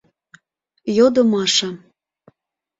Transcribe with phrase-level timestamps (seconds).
[0.97, 1.69] —йодо Маша.